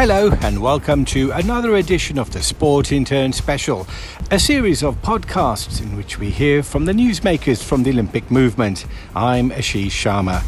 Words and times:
Hello, 0.00 0.30
and 0.42 0.62
welcome 0.62 1.04
to 1.06 1.32
another 1.32 1.74
edition 1.74 2.20
of 2.20 2.30
the 2.30 2.40
Sport 2.40 2.92
Intern 2.92 3.32
Special, 3.32 3.84
a 4.30 4.38
series 4.38 4.84
of 4.84 4.94
podcasts 5.02 5.82
in 5.82 5.96
which 5.96 6.20
we 6.20 6.30
hear 6.30 6.62
from 6.62 6.84
the 6.84 6.92
newsmakers 6.92 7.64
from 7.64 7.82
the 7.82 7.90
Olympic 7.90 8.30
movement. 8.30 8.86
I'm 9.16 9.50
Ashish 9.50 9.90
Sharma. 9.90 10.44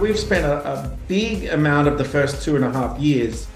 We've 0.00 0.18
spent 0.18 0.44
a, 0.44 0.68
a 0.68 0.98
big 1.06 1.44
amount 1.50 1.86
of 1.86 1.98
the 1.98 2.04
first 2.04 2.42
two 2.42 2.56
and 2.56 2.64
a 2.64 2.72
half 2.72 2.98
years 2.98 3.46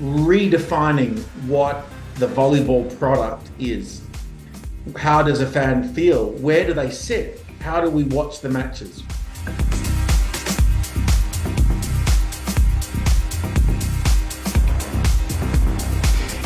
redefining 0.00 1.18
what 1.46 1.86
the 2.16 2.26
volleyball 2.26 2.94
product 2.98 3.48
is. 3.58 4.02
How 4.96 5.22
does 5.22 5.40
a 5.40 5.46
fan 5.46 5.94
feel? 5.94 6.32
Where 6.32 6.66
do 6.66 6.74
they 6.74 6.90
sit? 6.90 7.42
How 7.62 7.80
do 7.80 7.88
we 7.88 8.02
watch 8.04 8.40
the 8.40 8.48
matches? 8.48 9.04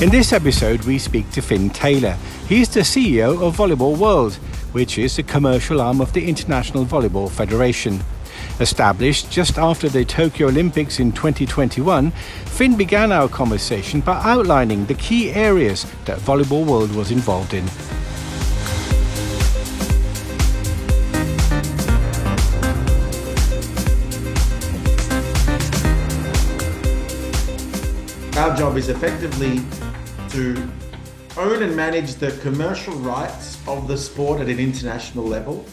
In 0.02 0.10
this 0.10 0.34
episode, 0.34 0.84
we 0.84 0.98
speak 0.98 1.30
to 1.30 1.40
Finn 1.40 1.70
Taylor. 1.70 2.18
He's 2.46 2.68
the 2.68 2.80
CEO 2.80 3.42
of 3.42 3.56
Volleyball 3.56 3.96
World, 3.96 4.34
which 4.72 4.98
is 4.98 5.16
the 5.16 5.22
commercial 5.22 5.80
arm 5.80 6.02
of 6.02 6.12
the 6.12 6.28
International 6.28 6.84
Volleyball 6.84 7.30
Federation. 7.30 8.02
Established 8.60 9.30
just 9.30 9.56
after 9.56 9.88
the 9.88 10.04
Tokyo 10.04 10.48
Olympics 10.48 11.00
in 11.00 11.12
2021, 11.12 12.10
Finn 12.10 12.76
began 12.76 13.10
our 13.10 13.28
conversation 13.28 14.02
by 14.02 14.20
outlining 14.22 14.84
the 14.84 14.94
key 14.94 15.32
areas 15.32 15.90
that 16.04 16.18
Volleyball 16.18 16.66
World 16.66 16.94
was 16.94 17.10
involved 17.10 17.54
in. 17.54 17.64
Our 28.56 28.60
job 28.60 28.78
is 28.78 28.88
effectively 28.88 29.60
to 30.30 30.56
own 31.36 31.62
and 31.62 31.76
manage 31.76 32.14
the 32.14 32.30
commercial 32.40 32.94
rights 32.94 33.58
of 33.68 33.86
the 33.86 33.98
sport 33.98 34.40
at 34.40 34.48
an 34.48 34.58
international 34.58 35.26
level, 35.26 35.66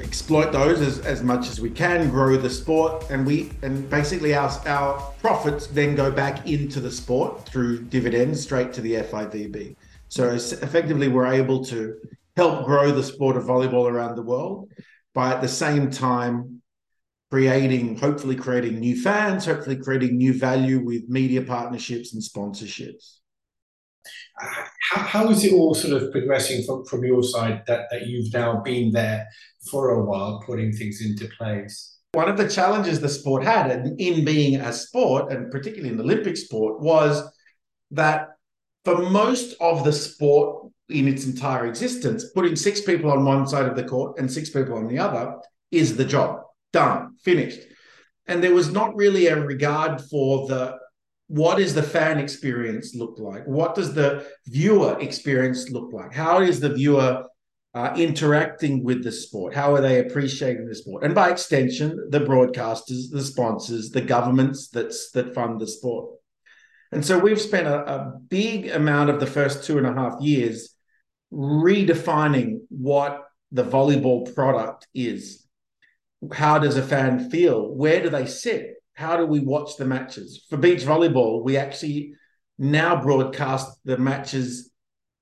exploit 0.00 0.50
those 0.50 0.80
as, 0.80 0.98
as 1.06 1.22
much 1.22 1.48
as 1.48 1.60
we 1.60 1.70
can, 1.70 2.10
grow 2.10 2.36
the 2.36 2.50
sport, 2.50 3.08
and 3.08 3.24
we 3.24 3.52
and 3.62 3.88
basically 3.88 4.34
our 4.34 4.50
our 4.66 4.98
profits 5.20 5.68
then 5.68 5.94
go 5.94 6.10
back 6.10 6.44
into 6.44 6.80
the 6.80 6.90
sport 6.90 7.46
through 7.46 7.82
dividends 7.82 8.42
straight 8.42 8.72
to 8.72 8.80
the 8.80 8.94
FIVB. 8.94 9.76
So 10.08 10.32
effectively, 10.32 11.06
we're 11.06 11.32
able 11.32 11.64
to 11.66 11.94
help 12.36 12.64
grow 12.64 12.90
the 12.90 13.04
sport 13.04 13.36
of 13.36 13.44
volleyball 13.44 13.88
around 13.88 14.16
the 14.16 14.22
world, 14.22 14.72
by 15.12 15.30
at 15.30 15.40
the 15.40 15.46
same 15.46 15.88
time 15.88 16.62
creating, 17.34 17.96
hopefully 17.96 18.36
creating 18.36 18.78
new 18.78 18.94
fans, 19.02 19.44
hopefully 19.44 19.74
creating 19.74 20.16
new 20.16 20.32
value 20.32 20.78
with 20.78 21.02
media 21.08 21.42
partnerships 21.42 22.14
and 22.14 22.22
sponsorships. 22.22 23.16
How, 24.38 25.00
how 25.00 25.30
is 25.30 25.44
it 25.44 25.52
all 25.52 25.74
sort 25.74 26.00
of 26.00 26.12
progressing 26.12 26.64
from, 26.64 26.84
from 26.84 27.02
your 27.02 27.24
side 27.24 27.64
that, 27.66 27.86
that 27.90 28.06
you've 28.06 28.32
now 28.32 28.62
been 28.62 28.92
there 28.92 29.26
for 29.68 29.90
a 29.90 30.04
while, 30.04 30.44
putting 30.46 30.70
things 30.70 31.00
into 31.04 31.28
place? 31.36 31.98
One 32.12 32.28
of 32.28 32.36
the 32.36 32.48
challenges 32.48 33.00
the 33.00 33.08
sport 33.08 33.42
had 33.42 33.72
in, 33.72 33.96
in 33.98 34.24
being 34.24 34.60
a 34.60 34.72
sport, 34.72 35.32
and 35.32 35.50
particularly 35.50 35.90
in 35.90 35.96
the 35.96 36.04
Olympic 36.04 36.36
sport, 36.36 36.82
was 36.82 37.20
that 37.90 38.28
for 38.84 39.10
most 39.10 39.56
of 39.60 39.82
the 39.82 39.92
sport 39.92 40.70
in 40.88 41.08
its 41.08 41.26
entire 41.26 41.66
existence, 41.66 42.30
putting 42.30 42.54
six 42.54 42.80
people 42.80 43.10
on 43.10 43.24
one 43.24 43.44
side 43.44 43.66
of 43.66 43.74
the 43.74 43.82
court 43.82 44.20
and 44.20 44.30
six 44.30 44.50
people 44.50 44.76
on 44.76 44.86
the 44.86 45.00
other 45.00 45.34
is 45.72 45.96
the 45.96 46.04
job 46.04 46.43
done, 46.74 47.16
finished. 47.24 47.60
And 48.26 48.42
there 48.42 48.54
was 48.54 48.70
not 48.70 48.94
really 48.96 49.28
a 49.28 49.40
regard 49.40 50.00
for 50.10 50.46
the 50.48 50.76
what 51.28 51.58
is 51.58 51.74
the 51.74 51.82
fan 51.82 52.18
experience 52.18 52.94
look 52.94 53.18
like? 53.18 53.46
What 53.46 53.74
does 53.74 53.94
the 53.94 54.26
viewer 54.46 54.98
experience 55.00 55.70
look 55.70 55.90
like? 55.92 56.12
How 56.12 56.42
is 56.42 56.60
the 56.60 56.74
viewer 56.74 57.24
uh, 57.74 57.94
interacting 57.96 58.84
with 58.84 59.02
the 59.02 59.10
sport? 59.10 59.54
How 59.54 59.74
are 59.74 59.80
they 59.80 60.00
appreciating 60.00 60.66
the 60.66 60.74
sport? 60.74 61.02
And 61.02 61.14
by 61.14 61.30
extension, 61.30 62.08
the 62.10 62.20
broadcasters, 62.20 63.10
the 63.10 63.22
sponsors, 63.22 63.90
the 63.90 64.02
governments 64.02 64.68
that's 64.68 65.10
that 65.12 65.34
fund 65.34 65.60
the 65.60 65.66
sport. 65.66 66.10
And 66.92 67.04
so 67.04 67.18
we've 67.18 67.40
spent 67.40 67.66
a, 67.66 67.78
a 67.96 68.12
big 68.28 68.68
amount 68.68 69.10
of 69.10 69.18
the 69.18 69.26
first 69.26 69.64
two 69.64 69.78
and 69.78 69.86
a 69.86 69.94
half 69.94 70.20
years 70.20 70.74
redefining 71.32 72.58
what 72.68 73.22
the 73.50 73.64
volleyball 73.64 74.32
product 74.34 74.86
is 74.94 75.43
how 76.32 76.58
does 76.58 76.76
a 76.76 76.82
fan 76.82 77.30
feel? 77.30 77.74
Where 77.74 78.02
do 78.02 78.10
they 78.10 78.26
sit? 78.26 78.74
How 78.94 79.16
do 79.16 79.26
we 79.26 79.40
watch 79.40 79.76
the 79.76 79.84
matches? 79.84 80.44
For 80.48 80.56
beach 80.56 80.82
volleyball, 80.82 81.42
we 81.42 81.56
actually 81.56 82.14
now 82.58 83.00
broadcast 83.02 83.78
the 83.84 83.98
matches 83.98 84.70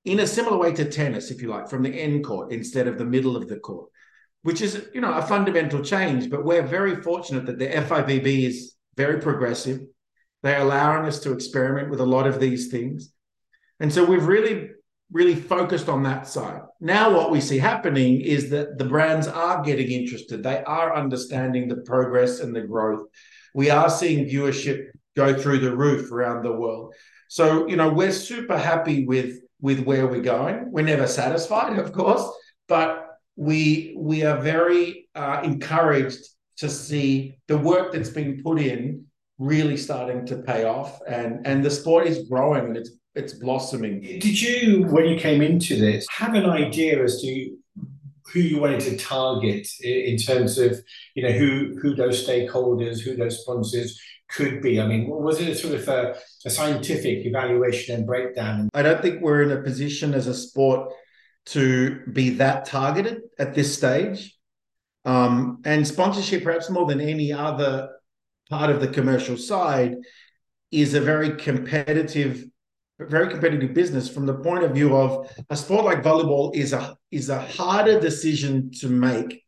in 0.05 0.19
a 0.19 0.27
similar 0.27 0.57
way 0.57 0.73
to 0.73 0.89
tennis, 0.89 1.31
if 1.31 1.41
you 1.41 1.47
like, 1.49 1.69
from 1.69 1.81
the 1.81 1.89
end 1.89 2.23
court 2.23 2.51
instead 2.51 2.87
of 2.87 2.97
the 2.97 3.05
middle 3.05 3.35
of 3.35 3.47
the 3.47 3.57
court, 3.57 3.89
which 4.43 4.61
is, 4.61 4.87
you 4.93 5.01
know, 5.01 5.13
a 5.13 5.21
fundamental 5.21 5.81
change. 5.81 6.29
But 6.29 6.45
we're 6.45 6.61
very 6.61 6.97
fortunate 6.97 7.45
that 7.45 7.57
the 7.57 7.67
FIVB 7.67 8.45
is 8.45 8.75
very 8.95 9.19
progressive. 9.19 9.81
They're 10.43 10.61
allowing 10.61 11.05
us 11.05 11.19
to 11.21 11.31
experiment 11.31 11.89
with 11.89 12.01
a 12.01 12.05
lot 12.05 12.27
of 12.27 12.39
these 12.39 12.67
things. 12.67 13.13
And 13.79 13.91
so 13.91 14.03
we've 14.03 14.25
really 14.25 14.69
really 15.13 15.35
focused 15.35 15.87
on 15.87 16.03
that 16.03 16.27
side. 16.27 16.61
Now, 16.81 17.15
what 17.15 17.31
we 17.31 17.39
see 17.39 17.59
happening 17.59 18.19
is 18.19 18.49
that 18.49 18.79
the 18.79 18.85
brands 18.85 19.27
are 19.27 19.63
getting 19.63 19.91
interested. 19.91 20.41
They 20.41 20.63
are 20.63 20.95
understanding 20.95 21.67
the 21.67 21.77
progress 21.77 22.39
and 22.39 22.53
the 22.53 22.61
growth. 22.61 23.07
We 23.53 23.69
are 23.69 23.89
seeing 23.89 24.27
viewership 24.27 24.87
go 25.15 25.39
through 25.39 25.59
the 25.59 25.75
roof 25.75 26.11
around 26.11 26.43
the 26.43 26.51
world. 26.51 26.95
So, 27.29 27.67
you 27.67 27.75
know, 27.75 27.89
we're 27.89 28.11
super 28.11 28.57
happy 28.57 29.05
with 29.05 29.39
with 29.61 29.85
where 29.85 30.07
we're 30.07 30.21
going. 30.21 30.71
We're 30.71 30.83
never 30.83 31.07
satisfied, 31.07 31.79
of 31.85 31.93
course, 31.93 32.27
but 32.67 33.07
we 33.35 33.95
we 33.97 34.23
are 34.23 34.41
very 34.41 35.07
uh, 35.15 35.41
encouraged 35.43 36.27
to 36.57 36.69
see 36.69 37.37
the 37.47 37.57
work 37.57 37.93
that's 37.93 38.09
been 38.09 38.41
put 38.43 38.59
in 38.59 39.05
really 39.39 39.77
starting 39.77 40.25
to 40.27 40.37
pay 40.37 40.65
off, 40.65 40.99
and 41.07 41.45
and 41.45 41.63
the 41.63 41.71
sport 41.71 42.07
is 42.07 42.27
growing 42.27 42.65
and 42.65 42.77
it's 42.77 42.91
it's 43.15 43.33
blossoming. 43.33 44.01
Did 44.01 44.41
you, 44.41 44.85
when 44.87 45.05
you 45.05 45.17
came 45.17 45.41
into 45.41 45.75
this, 45.75 46.07
have 46.09 46.33
an 46.33 46.45
idea 46.45 47.03
as 47.03 47.21
to 47.21 47.57
who 48.33 48.39
you 48.39 48.59
wanted 48.59 48.79
to 48.81 48.97
target 48.97 49.67
in 49.81 50.17
terms 50.17 50.57
of 50.57 50.79
you 51.13 51.21
know 51.21 51.31
who 51.31 51.77
who 51.81 51.93
those 51.93 52.25
stakeholders, 52.25 52.99
who 52.99 53.15
those 53.15 53.41
sponsors 53.41 53.99
could 54.29 54.61
be? 54.61 54.81
I 54.81 54.87
mean, 54.87 55.07
was 55.07 55.39
it 55.39 55.49
a 55.49 55.55
sort 55.55 55.75
of 55.75 55.87
a, 55.87 56.15
a 56.45 56.49
scientific 56.49 57.25
evaluation 57.25 57.95
and 57.95 58.07
breakdown? 58.07 58.69
I 58.73 58.81
don't 58.81 59.01
think 59.01 59.21
we're 59.21 59.43
in 59.43 59.51
a 59.51 59.61
position 59.61 60.13
as 60.13 60.27
a 60.27 60.33
sport 60.33 60.91
to 61.47 61.99
be 62.11 62.31
that 62.31 62.65
targeted 62.65 63.21
at 63.37 63.53
this 63.53 63.75
stage. 63.75 64.35
Um, 65.05 65.61
and 65.65 65.85
sponsorship, 65.85 66.43
perhaps 66.43 66.69
more 66.69 66.87
than 66.87 67.01
any 67.01 67.33
other 67.33 67.89
part 68.49 68.69
of 68.69 68.79
the 68.79 68.87
commercial 68.87 69.37
side, 69.37 69.95
is 70.71 70.93
a 70.93 71.01
very 71.01 71.35
competitive 71.35 72.45
very 73.09 73.29
competitive 73.29 73.73
business 73.73 74.09
from 74.09 74.25
the 74.25 74.33
point 74.33 74.63
of 74.63 74.71
view 74.71 74.95
of 74.95 75.29
a 75.49 75.55
sport 75.55 75.85
like 75.85 76.03
volleyball 76.03 76.55
is 76.55 76.73
a 76.73 76.95
is 77.11 77.29
a 77.29 77.39
harder 77.39 77.99
decision 77.99 78.71
to 78.71 78.87
make 78.87 79.43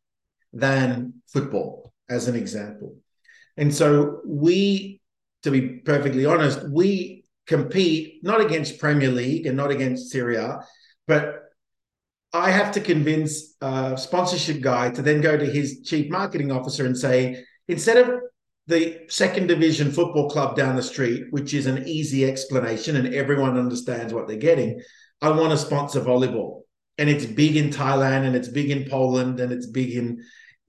than 0.53 1.13
football 1.27 1.93
as 2.09 2.27
an 2.27 2.35
example. 2.35 2.95
And 3.57 3.73
so 3.73 4.21
we 4.25 5.01
to 5.43 5.51
be 5.51 5.61
perfectly 5.61 6.25
honest 6.25 6.67
we 6.69 7.23
compete 7.45 8.23
not 8.23 8.41
against 8.41 8.79
premier 8.79 9.11
league 9.11 9.45
and 9.45 9.55
not 9.55 9.71
against 9.71 10.11
Serie 10.11 10.37
A, 10.37 10.59
but 11.07 11.41
i 12.33 12.51
have 12.51 12.71
to 12.73 12.81
convince 12.81 13.55
a 13.61 13.97
sponsorship 13.97 14.59
guy 14.61 14.89
to 14.89 15.01
then 15.01 15.21
go 15.21 15.37
to 15.37 15.45
his 15.45 15.81
chief 15.83 16.11
marketing 16.11 16.51
officer 16.51 16.85
and 16.85 16.97
say 16.97 17.43
instead 17.69 17.97
of 17.97 18.19
the 18.67 19.01
second 19.09 19.47
division 19.47 19.91
football 19.91 20.29
club 20.29 20.55
down 20.55 20.75
the 20.75 20.81
street, 20.81 21.25
which 21.29 21.53
is 21.53 21.67
an 21.67 21.87
easy 21.87 22.25
explanation 22.25 22.95
and 22.95 23.13
everyone 23.13 23.57
understands 23.57 24.13
what 24.13 24.27
they're 24.27 24.37
getting. 24.37 24.81
I 25.21 25.29
want 25.29 25.51
to 25.51 25.57
sponsor 25.57 26.01
volleyball. 26.01 26.61
And 26.97 27.09
it's 27.09 27.25
big 27.25 27.57
in 27.57 27.69
Thailand 27.69 28.25
and 28.25 28.35
it's 28.35 28.47
big 28.47 28.71
in 28.71 28.89
Poland 28.89 29.39
and 29.39 29.51
it's 29.51 29.67
big 29.67 29.91
in, 29.95 30.23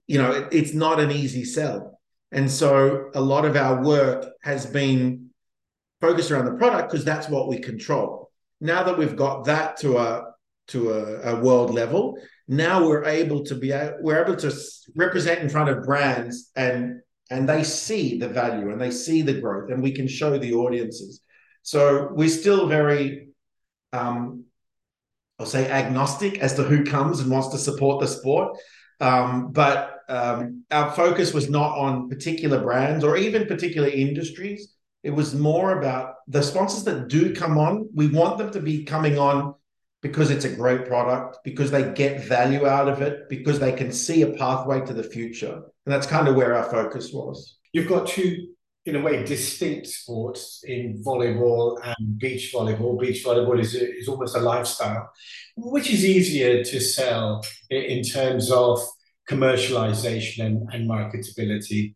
you 0.07 0.21
know, 0.21 0.31
it, 0.31 0.49
it's 0.51 0.73
not 0.73 0.99
an 0.99 1.11
easy 1.11 1.43
sell. 1.43 1.99
And 2.31 2.51
so 2.51 3.09
a 3.15 3.21
lot 3.21 3.45
of 3.45 3.55
our 3.55 3.83
work 3.83 4.25
has 4.43 4.65
been 4.65 5.29
focused 6.01 6.29
around 6.29 6.45
the 6.45 6.57
product 6.57 6.91
because 6.91 7.05
that's 7.05 7.29
what 7.29 7.47
we 7.47 7.59
control. 7.59 8.31
Now 8.59 8.83
that 8.83 8.97
we've 8.97 9.15
got 9.15 9.45
that 9.45 9.77
to 9.77 9.97
a 9.97 10.33
to 10.69 10.91
a, 10.91 11.35
a 11.35 11.39
world 11.39 11.73
level, 11.73 12.17
now 12.47 12.85
we're 12.85 13.05
able 13.05 13.45
to 13.45 13.55
be 13.55 13.69
we're 14.01 14.21
able 14.21 14.35
to 14.35 14.53
represent 14.95 15.39
in 15.39 15.49
front 15.49 15.69
of 15.69 15.83
brands 15.83 16.51
and 16.55 17.01
and 17.29 17.47
they 17.47 17.63
see 17.63 18.17
the 18.17 18.27
value 18.29 18.71
and 18.71 18.79
they 18.79 18.91
see 18.91 19.21
the 19.21 19.39
growth 19.39 19.69
and 19.69 19.81
we 19.83 19.91
can 19.91 20.07
show 20.07 20.37
the 20.37 20.53
audiences 20.53 21.21
so 21.61 22.09
we're 22.13 22.29
still 22.29 22.67
very 22.67 23.29
um, 23.93 24.43
i'll 25.39 25.45
say 25.45 25.69
agnostic 25.69 26.39
as 26.39 26.55
to 26.55 26.63
who 26.63 26.83
comes 26.83 27.19
and 27.19 27.31
wants 27.31 27.49
to 27.49 27.57
support 27.57 27.99
the 28.01 28.07
sport 28.07 28.57
Um, 28.99 29.51
but 29.51 29.99
um, 30.09 30.63
our 30.71 30.91
focus 30.91 31.33
was 31.33 31.49
not 31.49 31.77
on 31.77 32.09
particular 32.09 32.59
brands 32.63 33.03
or 33.03 33.17
even 33.17 33.45
particular 33.45 33.89
industries. 33.89 34.73
It 35.03 35.11
was 35.11 35.35
more 35.35 35.77
about 35.77 36.15
the 36.27 36.41
sponsors 36.41 36.83
that 36.85 37.07
do 37.07 37.35
come 37.35 37.57
on. 37.57 37.89
We 37.93 38.07
want 38.07 38.37
them 38.37 38.51
to 38.51 38.59
be 38.59 38.85
coming 38.85 39.19
on 39.19 39.53
because 40.01 40.29
it's 40.29 40.45
a 40.45 40.49
great 40.49 40.85
product, 40.85 41.39
because 41.43 41.71
they 41.71 41.91
get 41.93 42.23
value 42.23 42.67
out 42.67 42.87
of 42.87 43.01
it, 43.01 43.27
because 43.29 43.59
they 43.59 43.71
can 43.71 43.91
see 43.91 44.21
a 44.21 44.33
pathway 44.33 44.85
to 44.85 44.93
the 44.93 45.03
future. 45.03 45.53
And 45.53 45.93
that's 45.93 46.07
kind 46.07 46.27
of 46.27 46.35
where 46.35 46.55
our 46.55 46.69
focus 46.69 47.11
was. 47.11 47.57
You've 47.73 47.87
got 47.87 48.07
two, 48.07 48.49
in 48.85 48.95
a 48.95 49.01
way, 49.01 49.23
distinct 49.23 49.87
sports 49.87 50.63
in 50.65 51.01
volleyball 51.05 51.79
and 51.83 52.17
beach 52.19 52.51
volleyball. 52.53 52.99
Beach 52.99 53.25
volleyball 53.25 53.59
is, 53.59 53.73
is 53.73 54.07
almost 54.07 54.35
a 54.35 54.39
lifestyle. 54.39 55.09
Which 55.55 55.89
is 55.91 56.05
easier 56.05 56.63
to 56.63 56.79
sell 56.79 57.43
in 57.69 58.03
terms 58.03 58.51
of 58.51 58.79
commercialization 59.29 60.45
and, 60.45 60.69
and 60.71 60.89
marketability? 60.89 61.95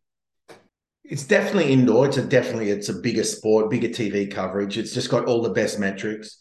It's 1.03 1.23
definitely 1.23 1.71
indoor. 1.73 2.07
It's 2.07 2.17
a 2.17 2.23
definitely 2.23 2.71
it's 2.71 2.89
a 2.89 2.93
bigger 2.93 3.23
sport, 3.23 3.69
bigger 3.69 3.89
TV 3.89 4.31
coverage. 4.31 4.77
It's 4.77 4.93
just 4.93 5.09
got 5.09 5.25
all 5.25 5.41
the 5.41 5.49
best 5.49 5.77
metrics. 5.77 6.37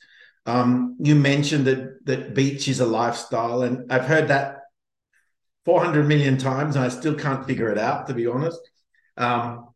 Um, 0.46 0.96
you 1.00 1.14
mentioned 1.14 1.66
that 1.66 2.04
that 2.06 2.34
beach 2.34 2.68
is 2.68 2.80
a 2.80 2.86
lifestyle, 2.86 3.62
and 3.62 3.90
I've 3.92 4.06
heard 4.06 4.28
that 4.28 4.60
400 5.64 6.06
million 6.06 6.38
times, 6.38 6.76
and 6.76 6.84
I 6.84 6.88
still 6.88 7.14
can't 7.14 7.46
figure 7.46 7.70
it 7.70 7.78
out, 7.78 8.06
to 8.06 8.14
be 8.14 8.26
honest. 8.26 8.60
Um, 9.16 9.68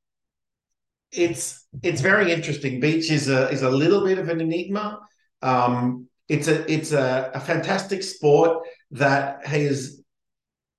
it's 1.12 1.66
it's 1.82 2.00
very 2.00 2.32
interesting. 2.32 2.80
Beach 2.80 3.10
is 3.10 3.28
a 3.28 3.48
is 3.50 3.62
a 3.62 3.70
little 3.70 4.04
bit 4.04 4.18
of 4.18 4.28
an 4.28 4.40
enigma. 4.40 5.00
Um, 5.42 6.08
it's 6.28 6.48
a 6.48 6.70
it's 6.72 6.92
a, 6.92 7.30
a 7.34 7.40
fantastic 7.40 8.02
sport 8.02 8.66
that 8.92 9.46
has 9.46 10.02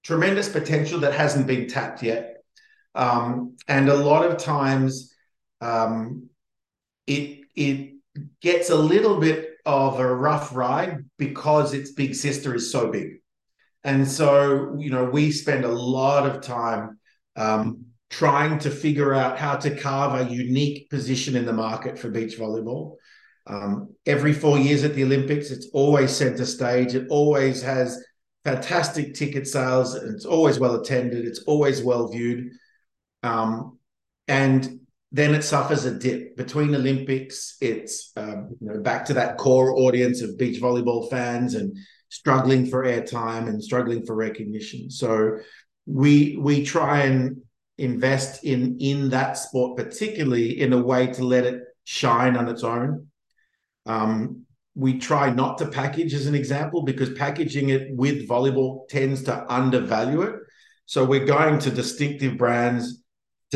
tremendous 0.04 0.50
potential 0.50 1.00
that 1.00 1.14
hasn't 1.14 1.48
been 1.48 1.68
tapped 1.68 2.04
yet. 2.04 2.44
Um, 2.94 3.58
and 3.68 3.90
a 3.90 3.96
lot 3.96 4.26
of 4.26 4.38
times 4.38 5.14
um, 5.62 6.30
it 7.08 7.42
it 7.56 7.96
gets 8.42 8.70
a 8.70 8.76
little 8.76 9.20
bit 9.20 9.55
of 9.66 10.00
a 10.00 10.16
rough 10.16 10.56
ride 10.56 11.06
because 11.18 11.74
its 11.74 11.92
big 11.92 12.16
sister 12.16 12.54
is 12.56 12.72
so 12.72 12.92
big. 12.92 13.22
And 13.84 14.08
so, 14.08 14.76
you 14.78 14.90
know, 14.90 15.06
we 15.06 15.32
spend 15.32 15.64
a 15.64 15.70
lot 15.70 16.28
of 16.28 16.42
time 16.42 17.00
um, 17.36 17.86
trying 18.10 18.60
to 18.60 18.72
figure 18.72 19.14
out 19.14 19.38
how 19.38 19.56
to 19.58 19.76
carve 19.76 20.20
a 20.28 20.34
unique 20.34 20.90
position 20.90 21.36
in 21.36 21.46
the 21.46 21.54
market 21.54 21.98
for 21.98 22.10
beach 22.10 22.38
volleyball. 22.38 22.96
Um, 23.48 23.94
every 24.06 24.34
four 24.34 24.58
years 24.58 24.84
at 24.84 24.96
the 24.96 25.04
Olympics, 25.04 25.52
it's 25.52 25.70
always 25.74 26.16
center 26.16 26.46
stage. 26.46 26.96
It 26.96 27.08
always 27.10 27.62
has 27.62 28.04
fantastic 28.44 29.14
ticket 29.14 29.48
sales. 29.48 29.96
It's 29.96 30.26
always 30.26 30.60
well 30.60 30.76
attended. 30.76 31.26
It's 31.26 31.44
always 31.44 31.84
well 31.84 32.08
viewed. 32.08 32.52
Um, 33.22 33.78
and 34.28 34.80
then 35.16 35.34
it 35.34 35.44
suffers 35.44 35.86
a 35.86 35.98
dip 35.98 36.36
between 36.36 36.76
Olympics. 36.76 37.56
It's 37.62 38.12
um, 38.18 38.50
you 38.60 38.68
know 38.68 38.82
back 38.82 39.06
to 39.06 39.14
that 39.14 39.38
core 39.38 39.72
audience 39.72 40.22
of 40.22 40.38
beach 40.38 40.62
volleyball 40.62 41.10
fans 41.10 41.56
and 41.56 41.78
struggling 42.10 42.66
for 42.66 42.84
airtime 42.84 43.48
and 43.48 43.64
struggling 43.64 44.06
for 44.06 44.14
recognition. 44.14 44.92
So 44.92 45.38
we 45.86 46.36
we 46.38 46.66
try 46.66 47.04
and 47.04 47.38
invest 47.78 48.44
in 48.44 48.78
in 48.82 49.10
that 49.12 49.38
sport 49.38 49.78
particularly 49.78 50.60
in 50.60 50.74
a 50.74 50.84
way 50.84 51.08
to 51.08 51.24
let 51.24 51.46
it 51.46 51.62
shine 51.86 52.36
on 52.36 52.50
its 52.50 52.66
own. 52.66 53.08
Um, 53.86 54.46
we 54.76 55.00
try 55.00 55.30
not 55.30 55.60
to 55.60 55.68
package 55.68 56.14
as 56.14 56.26
an 56.28 56.36
example 56.36 56.84
because 56.84 57.14
packaging 57.14 57.70
it 57.70 57.88
with 57.92 58.28
volleyball 58.28 58.86
tends 58.90 59.24
to 59.24 59.46
undervalue 59.50 60.24
it. 60.24 60.36
So 60.88 61.06
we're 61.06 61.26
going 61.26 61.60
to 61.60 61.72
distinctive 61.72 62.38
brands 62.38 63.05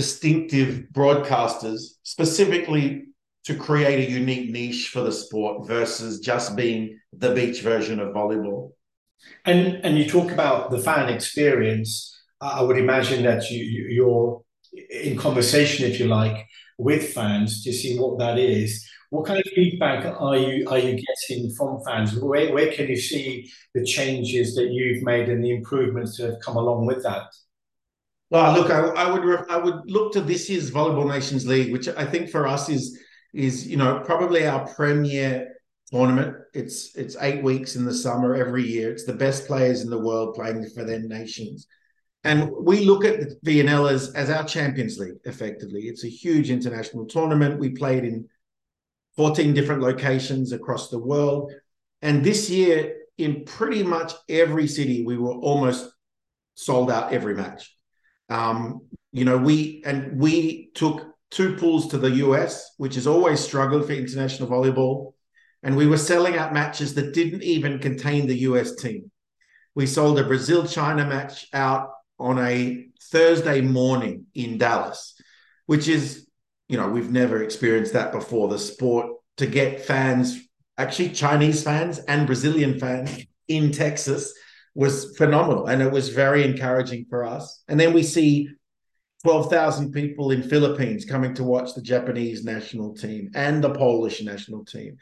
distinctive 0.02 0.86
broadcasters 0.94 1.82
specifically 2.04 3.04
to 3.44 3.54
create 3.54 4.00
a 4.08 4.12
unique 4.22 4.50
niche 4.50 4.90
for 4.94 5.02
the 5.02 5.12
sport 5.12 5.68
versus 5.68 6.22
just 6.22 6.56
being 6.56 6.98
the 7.12 7.34
beach 7.34 7.60
version 7.62 8.00
of 8.00 8.14
volleyball. 8.14 8.72
And 9.44 9.62
and 9.86 9.98
you 9.98 10.06
talk 10.08 10.32
about 10.32 10.72
the 10.72 10.82
fan 10.88 11.10
experience. 11.10 11.92
I 12.40 12.62
would 12.62 12.78
imagine 12.78 13.22
that 13.24 13.42
you 13.52 13.62
you're 13.98 14.42
in 15.08 15.18
conversation, 15.18 15.80
if 15.90 16.00
you 16.00 16.08
like, 16.08 16.38
with 16.78 17.04
fans 17.18 17.62
to 17.66 17.74
see 17.74 18.00
what 18.00 18.20
that 18.20 18.38
is. 18.40 18.70
What 19.10 19.26
kind 19.26 19.40
of 19.46 19.52
feedback 19.54 20.06
are 20.28 20.38
you 20.46 20.56
are 20.72 20.82
you 20.88 20.94
getting 21.08 21.52
from 21.58 21.72
fans? 21.86 22.10
Where 22.16 22.54
where 22.56 22.72
can 22.76 22.88
you 22.94 23.00
see 23.12 23.52
the 23.76 23.84
changes 23.84 24.48
that 24.56 24.70
you've 24.76 25.04
made 25.12 25.28
and 25.28 25.44
the 25.44 25.54
improvements 25.60 26.12
that 26.16 26.28
have 26.30 26.46
come 26.46 26.58
along 26.64 26.86
with 26.86 27.02
that? 27.04 27.26
Well, 28.30 28.54
look, 28.54 28.70
I, 28.70 28.80
I 28.80 29.12
would 29.12 29.50
I 29.50 29.58
would 29.58 29.90
look 29.90 30.14
to 30.14 30.22
this 30.22 30.50
year's 30.50 30.70
Volleyball 30.70 31.08
Nations 31.08 31.48
League, 31.48 31.72
which 31.72 31.88
I 31.88 32.06
think 32.06 32.30
for 32.30 32.48
us 32.48 32.70
is 32.70 33.00
is 33.34 33.68
you 33.68 33.78
know 33.78 34.02
probably 34.06 34.46
our 34.46 34.68
premier 34.68 35.56
tournament. 35.92 36.36
It's 36.54 36.96
it's 36.96 37.18
eight 37.22 37.44
weeks 37.44 37.76
in 37.76 37.86
the 37.86 37.94
summer 37.94 38.36
every 38.36 38.68
year. 38.68 38.92
It's 38.92 39.06
the 39.06 39.14
best 39.14 39.48
players 39.48 39.82
in 39.82 39.90
the 39.90 40.00
world 40.00 40.36
playing 40.36 40.70
for 40.76 40.84
their 40.84 41.00
nations. 41.00 41.66
And 42.24 42.52
we 42.52 42.84
look 42.84 43.06
at 43.06 43.20
the 43.20 43.36
VNL 43.46 43.90
as, 43.90 44.14
as 44.14 44.30
our 44.30 44.44
Champions 44.44 45.00
League, 45.00 45.20
effectively. 45.24 45.84
It's 45.84 46.04
a 46.04 46.10
huge 46.10 46.50
international 46.50 47.06
tournament. 47.06 47.60
We 47.60 47.70
played 47.70 48.04
in 48.04 48.28
14 49.16 49.54
different 49.54 49.82
locations 49.82 50.52
across 50.52 50.90
the 50.90 51.00
world. 51.00 51.54
And 52.02 52.24
this 52.24 52.50
year, 52.50 52.98
in 53.18 53.46
pretty 53.46 53.84
much 53.84 54.14
every 54.28 54.68
city, 54.68 55.06
we 55.06 55.18
were 55.18 55.32
almost 55.34 55.90
sold 56.56 56.92
out 56.92 57.14
every 57.14 57.36
match. 57.36 57.74
Um, 58.30 58.82
you 59.12 59.26
know, 59.26 59.38
we 59.38 59.82
and 59.86 60.20
we 60.20 60.70
took 60.76 61.08
two 61.32 61.56
pools 61.56 61.88
to 61.90 61.98
the 61.98 62.12
US, 62.12 62.74
which 62.78 62.96
has 62.96 63.08
always 63.08 63.40
struggled 63.40 63.86
for 63.86 63.94
international 63.94 64.50
volleyball. 64.50 65.14
And 65.62 65.76
we 65.76 65.88
were 65.88 65.98
selling 65.98 66.38
out 66.38 66.54
matches 66.54 66.94
that 66.96 67.14
didn't 67.14 67.44
even 67.44 67.80
contain 67.80 68.28
the 68.28 68.40
US 68.40 68.76
team. 68.76 69.12
We 69.76 69.86
sold 69.86 70.20
a 70.20 70.24
Brazil 70.24 70.66
China 70.66 71.06
match 71.06 71.48
out 71.54 71.90
on 72.18 72.40
a 72.40 72.88
Thursday 73.12 73.62
morning 73.62 74.26
in 74.34 74.58
Dallas, 74.58 75.16
which 75.66 75.88
is, 75.88 76.28
you 76.68 76.78
know, 76.78 76.90
we've 76.90 77.12
never 77.12 77.44
experienced 77.44 77.94
that 77.94 78.12
before. 78.12 78.48
The 78.48 78.60
sport 78.60 79.08
to 79.38 79.48
get 79.48 79.82
fans, 79.82 80.40
actually 80.78 81.10
Chinese 81.10 81.64
fans 81.64 82.00
and 82.00 82.26
Brazilian 82.26 82.80
fans 82.80 83.26
in 83.48 83.72
Texas 83.72 84.34
was 84.80 85.18
phenomenal 85.18 85.68
and 85.68 85.82
it 85.82 85.92
was 85.92 86.08
very 86.08 86.42
encouraging 86.42 87.06
for 87.10 87.26
us. 87.26 87.64
And 87.68 87.78
then 87.78 87.92
we 87.92 88.02
see 88.02 88.48
12,000 89.24 89.92
people 89.92 90.32
in 90.32 90.42
Philippines 90.42 91.04
coming 91.04 91.34
to 91.34 91.44
watch 91.44 91.74
the 91.74 91.82
Japanese 91.82 92.46
national 92.46 92.94
team 92.96 93.30
and 93.36 93.62
the 93.62 93.72
Polish 93.72 94.24
national 94.24 94.64
team. 94.64 94.96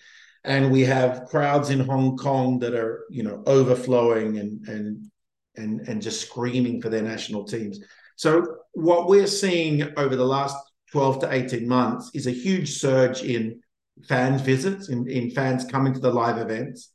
And 0.44 0.72
we 0.72 0.84
have 0.86 1.26
crowds 1.26 1.70
in 1.70 1.82
Hong 1.82 2.18
Kong 2.18 2.58
that 2.60 2.74
are, 2.74 3.06
you 3.12 3.22
know, 3.22 3.44
overflowing 3.46 4.40
and 4.40 4.68
and 4.68 5.12
and 5.56 5.88
and 5.88 6.02
just 6.02 6.22
screaming 6.22 6.82
for 6.82 6.90
their 6.90 7.04
national 7.04 7.44
teams. 7.44 7.80
So 8.16 8.58
what 8.74 9.08
we're 9.08 9.28
seeing 9.28 9.94
over 9.96 10.16
the 10.16 10.26
last 10.26 10.58
12 10.92 11.20
to 11.20 11.32
18 11.32 11.68
months 11.68 12.10
is 12.16 12.26
a 12.26 12.32
huge 12.32 12.80
surge 12.80 13.22
in 13.22 13.62
fans 14.08 14.42
visits, 14.42 14.90
in, 14.90 15.08
in 15.08 15.30
fans 15.30 15.66
coming 15.66 15.94
to 15.94 16.00
the 16.00 16.12
live 16.12 16.40
events 16.40 16.90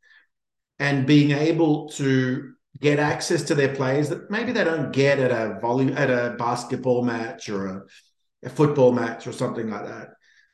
and 0.80 1.06
being 1.06 1.30
able 1.30 1.88
to 1.90 2.54
get 2.80 2.98
access 2.98 3.42
to 3.44 3.54
their 3.54 3.74
players 3.74 4.08
that 4.08 4.30
maybe 4.30 4.52
they 4.52 4.64
don't 4.64 4.92
get 4.92 5.18
at 5.18 5.30
a 5.30 5.58
volley 5.60 5.92
at 5.92 6.10
a 6.10 6.34
basketball 6.38 7.02
match 7.02 7.48
or 7.48 7.66
a, 7.66 7.82
a 8.44 8.50
football 8.50 8.92
match 8.92 9.26
or 9.26 9.32
something 9.32 9.70
like 9.70 9.86
that. 9.86 10.08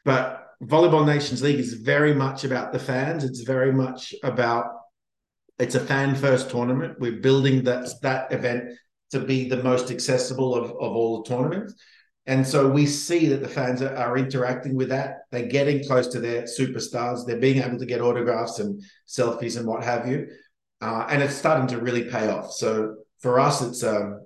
But 0.05 0.47
Volleyball 0.63 1.07
Nations 1.07 1.43
League 1.43 1.61
is 1.61 1.75
very 1.75 2.15
much 2.15 2.45
about 2.45 2.73
the 2.73 2.79
fans. 2.79 3.25
It's 3.25 3.43
very 3.43 3.73
much 3.73 4.15
about 4.23 4.67
it's 5.59 5.75
a 5.75 5.81
fan 5.81 6.15
first 6.15 6.51
tournament. 6.51 6.99
We're 6.99 7.21
building 7.21 7.65
that 7.65 7.89
that 8.03 8.33
event 8.33 8.73
to 9.11 9.21
be 9.21 9.49
the 9.49 9.63
most 9.63 9.91
accessible 9.91 10.55
of, 10.55 10.71
of 10.71 10.97
all 10.97 11.23
the 11.23 11.29
tournaments. 11.29 11.75
And 12.27 12.47
so 12.47 12.69
we 12.69 12.85
see 12.85 13.27
that 13.29 13.41
the 13.41 13.49
fans 13.49 13.81
are, 13.81 13.97
are, 13.97 14.19
interacting 14.19 14.75
with 14.75 14.91
that. 14.91 15.21
They're 15.31 15.47
getting 15.47 15.83
close 15.83 16.09
to 16.09 16.21
their 16.21 16.43
superstars. 16.43 17.25
They're 17.25 17.41
being 17.41 17.63
able 17.63 17.79
to 17.79 17.87
get 17.87 18.03
autographs 18.03 18.59
and 18.59 18.83
selfies 19.09 19.57
and 19.57 19.67
what 19.67 19.83
have 19.83 20.07
you 20.07 20.29
uh, 20.81 21.07
and 21.09 21.23
it's 21.23 21.35
starting 21.35 21.67
to 21.69 21.79
really 21.79 22.05
pay 22.05 22.29
off. 22.29 22.53
So 22.53 22.97
for 23.21 23.41
us, 23.41 23.63
it's 23.63 23.83
a 23.83 24.21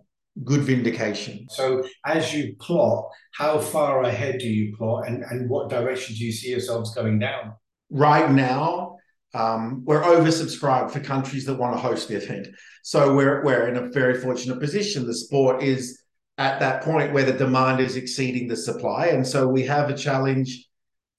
good 0.45 0.63
vindication. 0.63 1.47
So 1.51 1.85
as 2.07 2.35
you 2.35 2.57
plot, 2.59 3.09
how 3.37 3.59
far 3.59 4.03
ahead 4.03 4.39
do 4.39 4.49
you 4.49 4.77
plot, 4.77 5.09
and 5.09 5.25
and 5.25 5.49
what 5.49 5.71
direction 5.71 6.15
do 6.15 6.25
you 6.25 6.33
see 6.33 6.51
yourselves 6.51 6.95
going 6.95 7.19
down? 7.19 7.55
Right 7.91 8.31
now, 8.31 8.97
um, 9.35 9.83
we're 9.85 10.03
oversubscribed 10.03 10.91
for 10.91 11.01
countries 11.01 11.47
that 11.47 11.55
want 11.55 11.75
to 11.75 11.81
host 11.81 12.09
the 12.09 12.17
event. 12.17 12.49
So 12.83 13.15
we're 13.15 13.45
we're 13.45 13.69
in 13.69 13.77
a 13.77 13.91
very 13.91 14.21
fortunate 14.21 14.61
position. 14.61 15.07
The 15.07 15.15
sport 15.15 15.63
is 15.63 16.03
at 16.39 16.61
that 16.61 16.83
point 16.83 17.13
where 17.13 17.25
the 17.25 17.33
demand 17.33 17.81
is 17.81 17.97
exceeding 17.97 18.49
the 18.49 18.57
supply, 18.57 19.07
and 19.07 19.27
so 19.27 19.49
we 19.49 19.63
have 19.65 19.91
a 19.91 19.97
challenge 19.97 20.67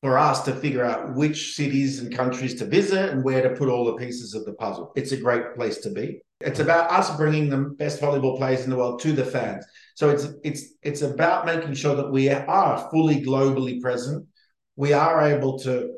for 0.03 0.17
us 0.17 0.43
to 0.43 0.53
figure 0.53 0.83
out 0.83 1.15
which 1.15 1.55
cities 1.55 1.99
and 1.99 2.13
countries 2.13 2.55
to 2.55 2.65
visit 2.65 3.11
and 3.11 3.23
where 3.23 3.41
to 3.41 3.55
put 3.55 3.69
all 3.69 3.85
the 3.85 3.95
pieces 3.95 4.33
of 4.33 4.43
the 4.43 4.51
puzzle. 4.51 4.91
It's 4.97 5.13
a 5.13 5.17
great 5.17 5.55
place 5.55 5.77
to 5.77 5.91
be. 5.91 6.19
It's 6.41 6.59
about 6.59 6.91
us 6.91 7.15
bringing 7.15 7.49
the 7.49 7.73
best 7.77 8.01
volleyball 8.01 8.37
players 8.37 8.65
in 8.65 8.69
the 8.69 8.75
world 8.75 8.99
to 9.03 9.13
the 9.13 9.23
fans. 9.23 9.65
So 9.95 10.09
it's 10.09 10.27
it's 10.43 10.73
it's 10.81 11.03
about 11.03 11.45
making 11.45 11.75
sure 11.75 11.95
that 11.95 12.11
we 12.11 12.29
are 12.29 12.89
fully 12.91 13.23
globally 13.23 13.79
present. 13.79 14.27
We 14.75 14.91
are 14.91 15.21
able 15.21 15.57
to 15.59 15.93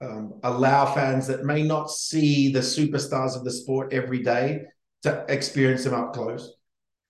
um, 0.00 0.38
allow 0.44 0.86
fans 0.94 1.26
that 1.26 1.44
may 1.44 1.64
not 1.64 1.90
see 1.90 2.52
the 2.52 2.60
superstars 2.60 3.36
of 3.36 3.42
the 3.42 3.50
sport 3.50 3.92
every 3.92 4.22
day 4.22 4.60
to 5.02 5.24
experience 5.28 5.82
them 5.82 5.94
up 5.94 6.12
close. 6.12 6.54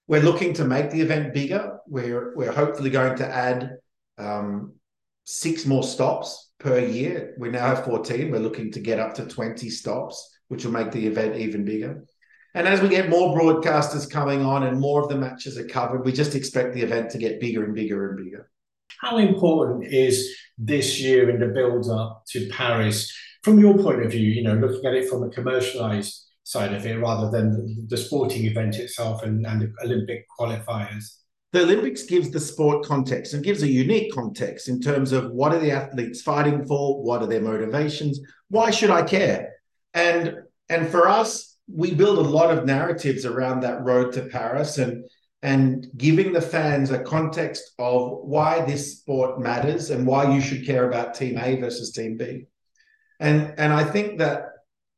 We're 0.08 0.22
looking 0.22 0.54
to 0.54 0.64
make 0.64 0.90
the 0.90 1.02
event 1.02 1.34
bigger. 1.34 1.80
We're 1.86 2.34
we're 2.34 2.50
hopefully 2.50 2.88
going 2.88 3.18
to 3.18 3.28
add 3.28 3.76
um, 4.16 4.79
six 5.30 5.64
more 5.64 5.82
stops 5.82 6.52
per 6.58 6.78
year. 6.78 7.34
We 7.38 7.50
now 7.50 7.74
have 7.74 7.84
14. 7.84 8.30
We're 8.30 8.40
looking 8.40 8.72
to 8.72 8.80
get 8.80 8.98
up 8.98 9.14
to 9.14 9.26
20 9.26 9.70
stops, 9.70 10.38
which 10.48 10.64
will 10.64 10.72
make 10.72 10.90
the 10.90 11.06
event 11.06 11.36
even 11.36 11.64
bigger. 11.64 12.04
And 12.54 12.66
as 12.66 12.80
we 12.80 12.88
get 12.88 13.08
more 13.08 13.38
broadcasters 13.38 14.10
coming 14.10 14.44
on 14.44 14.64
and 14.64 14.80
more 14.80 15.00
of 15.00 15.08
the 15.08 15.16
matches 15.16 15.56
are 15.56 15.66
covered, 15.66 16.04
we 16.04 16.12
just 16.12 16.34
expect 16.34 16.74
the 16.74 16.82
event 16.82 17.10
to 17.10 17.18
get 17.18 17.40
bigger 17.40 17.64
and 17.64 17.74
bigger 17.74 18.10
and 18.10 18.24
bigger. 18.24 18.50
How 19.00 19.18
important 19.18 19.84
is 19.84 20.36
this 20.58 21.00
year 21.00 21.30
in 21.30 21.38
the 21.38 21.46
build 21.46 21.88
up 21.88 22.24
to 22.30 22.48
Paris 22.50 23.16
from 23.42 23.60
your 23.60 23.78
point 23.78 24.04
of 24.04 24.10
view, 24.10 24.28
you 24.28 24.42
know, 24.42 24.54
looking 24.54 24.84
at 24.84 24.94
it 24.94 25.08
from 25.08 25.22
a 25.22 25.30
commercialized 25.30 26.26
side 26.42 26.74
of 26.74 26.84
it 26.84 26.98
rather 26.98 27.30
than 27.30 27.86
the 27.88 27.96
sporting 27.96 28.44
event 28.44 28.76
itself 28.76 29.22
and, 29.22 29.46
and 29.46 29.62
the 29.62 29.72
Olympic 29.84 30.26
qualifiers? 30.38 31.19
The 31.52 31.62
Olympics 31.62 32.04
gives 32.04 32.30
the 32.30 32.38
sport 32.38 32.84
context 32.84 33.34
and 33.34 33.42
gives 33.42 33.62
a 33.62 33.68
unique 33.68 34.12
context 34.12 34.68
in 34.68 34.80
terms 34.80 35.10
of 35.10 35.32
what 35.32 35.52
are 35.52 35.58
the 35.58 35.72
athletes 35.72 36.22
fighting 36.22 36.64
for, 36.64 37.02
what 37.02 37.22
are 37.22 37.26
their 37.26 37.40
motivations, 37.40 38.20
why 38.48 38.70
should 38.70 38.90
I 38.90 39.02
care? 39.02 39.54
And 39.92 40.36
and 40.68 40.88
for 40.88 41.08
us, 41.08 41.56
we 41.72 41.94
build 41.94 42.18
a 42.18 42.22
lot 42.22 42.56
of 42.56 42.64
narratives 42.64 43.24
around 43.24 43.60
that 43.60 43.82
road 43.82 44.12
to 44.12 44.22
Paris 44.22 44.78
and 44.78 45.04
and 45.42 45.86
giving 45.96 46.32
the 46.32 46.40
fans 46.40 46.90
a 46.90 47.02
context 47.02 47.72
of 47.78 48.18
why 48.22 48.64
this 48.64 48.98
sport 48.98 49.40
matters 49.40 49.90
and 49.90 50.06
why 50.06 50.32
you 50.32 50.40
should 50.40 50.66
care 50.66 50.86
about 50.86 51.14
team 51.14 51.38
A 51.38 51.56
versus 51.56 51.92
team 51.92 52.16
B. 52.16 52.46
And 53.18 53.54
and 53.58 53.72
I 53.72 53.84
think 53.84 54.18
that 54.18 54.46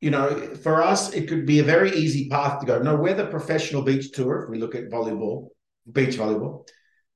you 0.01 0.11
know 0.11 0.55
for 0.61 0.83
us 0.83 1.13
it 1.13 1.27
could 1.27 1.45
be 1.45 1.59
a 1.59 1.63
very 1.63 1.91
easy 1.91 2.29
path 2.29 2.59
to 2.59 2.65
go. 2.65 2.79
No, 2.79 2.95
we're 2.95 3.15
the 3.15 3.27
professional 3.27 3.81
beach 3.81 4.11
tour 4.11 4.43
if 4.43 4.49
we 4.49 4.59
look 4.59 4.75
at 4.75 4.89
volleyball, 4.89 5.49
beach 5.91 6.15
volleyball. 6.15 6.67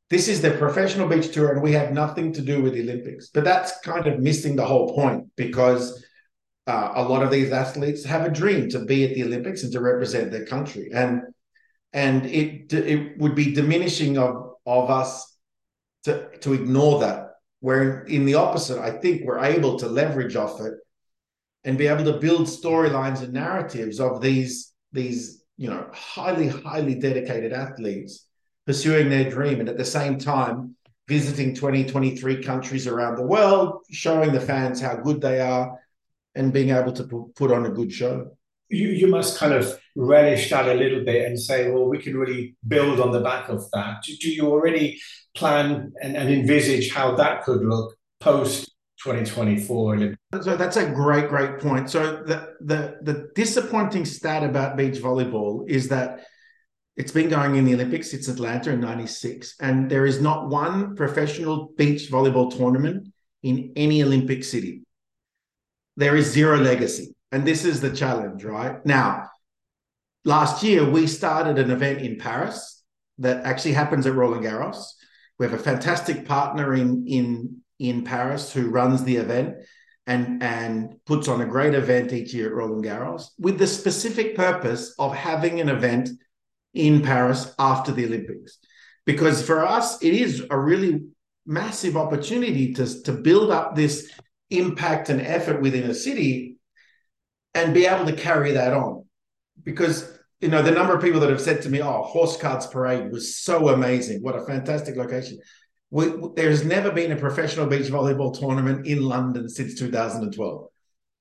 This 0.10 0.28
is 0.28 0.42
the 0.42 0.52
professional 0.52 1.08
beach 1.08 1.34
tour 1.34 1.52
and 1.52 1.62
we 1.62 1.74
have 1.74 1.92
nothing 1.92 2.32
to 2.34 2.42
do 2.42 2.62
with 2.62 2.74
the 2.74 2.82
Olympics. 2.82 3.30
But 3.30 3.44
that's 3.44 3.80
kind 3.82 4.08
of 4.08 4.20
missing 4.20 4.56
the 4.56 4.66
whole 4.66 4.94
point 4.96 5.28
because 5.36 6.04
uh, 6.68 6.92
a 6.96 7.04
lot 7.04 7.24
of 7.24 7.32
these 7.32 7.52
athletes 7.52 8.04
have 8.04 8.26
a 8.26 8.30
dream 8.30 8.70
to 8.70 8.80
be 8.80 9.06
at 9.06 9.16
the 9.16 9.24
Olympics 9.24 9.64
and 9.64 9.72
to 9.72 9.80
represent 9.80 10.32
their 10.32 10.46
country, 10.46 10.90
and 10.94 11.22
and 11.94 12.26
it 12.26 12.74
it 12.74 13.18
would 13.18 13.36
be 13.36 13.54
diminishing 13.54 14.18
of 14.18 14.52
of 14.66 14.90
us 14.90 15.38
to 16.04 16.38
to 16.40 16.54
ignore 16.54 17.00
that. 17.00 17.24
Where 17.62 18.04
in 18.04 18.26
the 18.26 18.36
opposite, 18.36 18.80
I 18.80 18.92
think 18.92 19.24
we're 19.24 19.40
able 19.40 19.80
to 19.80 19.88
leverage 19.88 20.36
off 20.36 20.60
it 20.60 20.74
and 21.64 21.78
be 21.78 21.88
able 21.88 22.04
to 22.04 22.20
build 22.20 22.48
storylines 22.48 23.24
and 23.24 23.34
narratives 23.34 24.00
of 24.00 24.22
these 24.22 24.74
these 24.92 25.44
you 25.56 25.70
know 25.70 25.90
highly 25.94 26.50
highly 26.50 26.96
dedicated 26.96 27.54
athletes 27.54 28.27
pursuing 28.68 29.10
their 29.10 29.30
dream 29.30 29.60
and 29.62 29.70
at 29.70 29.78
the 29.78 29.86
same 29.86 30.20
time 30.20 30.76
visiting 31.08 31.56
20 31.56 31.86
23 31.86 32.44
countries 32.44 32.86
around 32.86 33.16
the 33.16 33.26
world 33.26 33.82
showing 33.90 34.34
the 34.34 34.42
fans 34.42 34.82
how 34.82 34.96
good 34.96 35.22
they 35.22 35.40
are 35.40 35.80
and 36.36 36.54
being 36.54 36.70
able 36.70 36.92
to 36.92 37.32
put 37.36 37.52
on 37.52 37.66
a 37.66 37.70
good 37.70 37.92
show. 37.92 38.30
You, 38.70 38.90
you 38.90 39.08
must 39.08 39.40
kind 39.40 39.54
of 39.54 39.80
relish 39.96 40.50
that 40.50 40.68
a 40.68 40.74
little 40.74 41.04
bit 41.04 41.26
and 41.26 41.40
say, 41.40 41.72
well, 41.72 41.86
we 41.86 41.98
can 41.98 42.16
really 42.16 42.56
build 42.68 43.00
on 43.00 43.12
the 43.12 43.22
back 43.22 43.50
of 43.50 43.64
that. 43.72 44.04
Do, 44.04 44.14
do 44.18 44.30
you 44.30 44.48
already 44.48 45.00
plan 45.36 45.94
and, 46.04 46.16
and 46.16 46.30
envisage 46.30 46.92
how 46.92 47.16
that 47.16 47.44
could 47.44 47.62
look 47.62 47.96
post 48.20 48.76
2024? 49.04 50.16
So 50.42 50.58
that's 50.58 50.76
a 50.76 50.86
great, 50.86 51.30
great 51.30 51.60
point. 51.60 51.90
So 51.90 52.24
the, 52.24 52.54
the, 52.60 52.98
the 53.02 53.30
disappointing 53.34 54.06
stat 54.06 54.44
about 54.44 54.76
beach 54.76 54.98
volleyball 54.98 55.68
is 55.68 55.88
that 55.88 56.26
it's 56.98 57.12
been 57.12 57.30
going 57.30 57.56
in 57.56 57.66
the 57.66 57.76
Olympics 57.76 58.12
since 58.12 58.28
Atlanta 58.28 58.72
in 58.72 58.82
96, 58.82 59.56
and 59.62 59.90
there 59.90 60.06
is 60.06 60.20
not 60.20 60.50
one 60.50 60.96
professional 60.96 61.70
beach 61.78 62.10
volleyball 62.12 62.56
tournament 62.56 63.08
in 63.44 63.72
any 63.76 64.04
Olympic 64.04 64.44
city 64.44 64.82
there 65.98 66.16
is 66.16 66.32
zero 66.32 66.58
legacy. 66.58 67.16
And 67.32 67.46
this 67.46 67.66
is 67.66 67.82
the 67.82 67.94
challenge, 67.94 68.46
right? 68.46 68.84
Now, 68.86 69.30
last 70.24 70.64
year 70.64 70.90
we 70.90 71.08
started 71.08 71.58
an 71.58 71.72
event 71.72 72.02
in 72.02 72.18
Paris 72.18 72.84
that 73.18 73.44
actually 73.44 73.74
happens 73.74 74.06
at 74.06 74.14
Roland 74.14 74.46
Garros. 74.46 74.86
We 75.38 75.46
have 75.46 75.60
a 75.60 75.64
fantastic 75.64 76.26
partner 76.26 76.74
in 76.76 77.06
in 77.08 77.62
in 77.80 78.04
Paris 78.04 78.54
who 78.54 78.70
runs 78.70 79.04
the 79.04 79.18
event 79.18 79.56
and 80.06 80.42
and 80.42 80.96
puts 81.06 81.28
on 81.28 81.42
a 81.42 81.46
great 81.46 81.74
event 81.74 82.14
each 82.14 82.34
year 82.34 82.48
at 82.48 82.54
Roland 82.54 82.86
Garros 82.86 83.30
with 83.40 83.58
the 83.58 83.68
specific 83.68 84.36
purpose 84.36 84.96
of 84.98 85.14
having 85.14 85.60
an 85.60 85.70
event 85.70 86.10
in 86.78 87.02
Paris 87.02 87.54
after 87.60 87.92
the 87.92 88.06
Olympics. 88.06 88.58
Because 89.06 89.46
for 89.46 89.66
us, 89.66 90.02
it 90.04 90.14
is 90.14 90.46
a 90.50 90.60
really 90.60 91.02
massive 91.46 91.96
opportunity 91.96 92.74
to, 92.74 93.04
to 93.04 93.14
build 93.14 93.52
up 93.52 93.76
this 93.76 94.12
impact 94.50 95.10
and 95.10 95.22
effort 95.22 95.62
within 95.62 95.90
a 95.90 95.94
city 95.94 96.58
and 97.54 97.74
be 97.74 97.86
able 97.86 98.06
to 98.06 98.14
carry 98.14 98.52
that 98.52 98.74
on. 98.74 99.06
Because, 99.64 100.20
you 100.40 100.50
know, 100.50 100.62
the 100.62 100.72
number 100.72 100.94
of 100.94 101.02
people 101.02 101.20
that 101.22 101.30
have 101.30 101.42
said 101.42 101.62
to 101.64 101.70
me, 101.70 101.82
oh, 101.82 102.04
Horse 102.04 102.38
Guards 102.38 102.68
Parade 102.68 103.12
was 103.12 103.38
so 103.38 103.70
amazing. 103.70 104.22
What 104.22 104.36
a 104.36 104.46
fantastic 104.46 104.96
location. 104.96 105.40
We, 105.90 106.12
there's 106.36 106.66
never 106.66 106.92
been 106.92 107.14
a 107.14 107.16
professional 107.16 107.66
beach 107.66 107.88
volleyball 107.88 108.38
tournament 108.38 108.86
in 108.86 109.02
London 109.02 109.50
since 109.50 109.76
2012. 109.80 110.68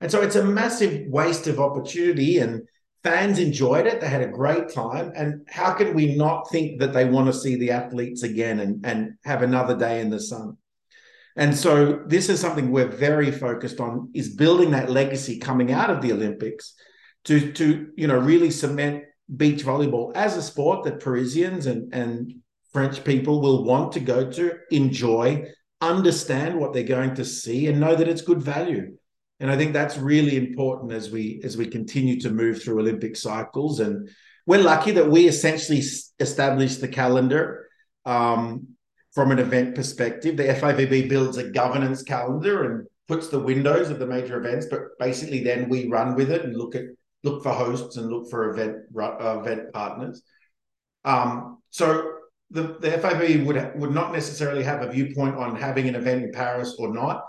And 0.01 0.11
so 0.11 0.21
it's 0.21 0.37
a 0.37 0.45
massive 0.45 1.07
waste 1.07 1.47
of 1.47 1.61
opportunity 1.61 2.39
and 2.39 2.63
fans 3.07 3.39
enjoyed 3.39 3.87
it. 3.87 4.01
They 4.01 4.09
had 4.09 4.23
a 4.23 4.27
great 4.27 4.69
time. 4.75 5.13
And 5.15 5.47
how 5.49 5.73
can 5.75 5.95
we 5.95 6.17
not 6.17 6.51
think 6.51 6.81
that 6.81 6.93
they 6.93 7.05
want 7.05 7.29
to 7.29 7.33
see 7.33 7.55
the 7.55 7.71
athletes 7.71 8.25
again 8.25 8.59
and, 8.59 8.85
and 8.85 9.15
have 9.25 9.43
another 9.43 9.77
day 9.77 10.01
in 10.01 10.11
the 10.11 10.19
sun? 10.19 10.57
And 11.37 11.57
so 11.57 12.03
this 12.07 12.29
is 12.29 12.41
something 12.41 12.71
we're 12.71 12.89
very 12.89 13.31
focused 13.31 13.79
on 13.79 14.11
is 14.13 14.35
building 14.35 14.73
that 14.73 14.91
legacy 14.91 15.39
coming 15.39 15.71
out 15.71 15.91
of 15.91 16.03
the 16.03 16.13
Olympics 16.13 16.75
to 17.27 17.53
to 17.53 17.89
you 17.97 18.07
know 18.07 18.19
really 18.19 18.51
cement 18.51 19.05
beach 19.37 19.63
volleyball 19.63 20.13
as 20.17 20.37
a 20.37 20.43
sport 20.43 20.85
that 20.85 21.01
Parisians 21.01 21.67
and 21.67 21.93
and 21.93 22.33
French 22.73 23.05
people 23.05 23.41
will 23.41 23.65
want 23.65 23.93
to 23.93 24.01
go 24.01 24.31
to, 24.31 24.53
enjoy, 24.71 25.45
understand 25.81 26.59
what 26.59 26.73
they're 26.73 26.83
going 26.83 27.15
to 27.15 27.25
see 27.25 27.69
and 27.69 27.81
know 27.81 27.95
that 27.95 28.09
it's 28.09 28.23
good 28.23 28.43
value. 28.43 28.97
And 29.39 29.51
I 29.51 29.57
think 29.57 29.73
that's 29.73 29.99
really 29.99 30.37
important 30.37 30.93
as 30.93 31.11
we 31.11 31.41
as 31.45 31.57
we 31.57 31.67
continue 31.67 32.19
to 32.21 32.31
move 32.31 32.63
through 32.63 32.81
Olympic 32.81 33.17
cycles 33.17 33.81
and 33.81 34.09
we're 34.47 34.63
lucky 34.63 34.93
that 34.93 35.11
we 35.11 35.27
essentially 35.27 35.83
established 36.21 36.81
the 36.81 36.89
calendar 36.89 37.67
um, 38.05 38.69
from 39.13 39.33
an 39.33 39.41
event 39.41 39.75
perspective. 39.75 40.37
The 40.37 40.45
FIVB 40.45 41.09
builds 41.09 41.37
a 41.37 41.51
governance 41.51 42.03
calendar 42.03 42.65
and 42.65 42.87
puts 43.09 43.29
the 43.29 43.41
windows 43.41 43.91
of 43.91 43.99
the 43.99 44.07
major 44.07 44.39
events, 44.39 44.67
but 44.71 44.81
basically 44.99 45.43
then 45.43 45.69
we 45.69 45.89
run 45.89 46.15
with 46.15 46.31
it 46.31 46.45
and 46.45 46.57
look 46.57 46.75
at 46.77 46.85
look 47.25 47.43
for 47.43 47.51
hosts 47.51 47.97
and 47.97 48.09
look 48.09 48.31
for 48.31 48.51
event 48.51 48.77
uh, 48.97 49.41
event 49.41 49.73
partners. 49.73 50.23
Um, 51.05 51.59
so 51.71 52.13
the, 52.51 52.79
the 52.81 52.91
FIVB 52.91 53.45
would 53.45 53.81
would 53.81 53.93
not 53.93 54.13
necessarily 54.13 54.63
have 54.63 54.83
a 54.83 54.93
viewpoint 54.93 55.35
on 55.37 55.57
having 55.57 55.89
an 55.89 55.97
event 55.97 56.23
in 56.23 56.33
Paris 56.33 56.77
or 56.79 56.93
not. 56.95 57.25